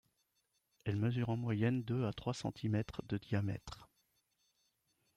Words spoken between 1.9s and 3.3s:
à trois centimètres de